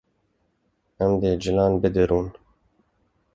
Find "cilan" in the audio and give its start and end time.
1.41-1.73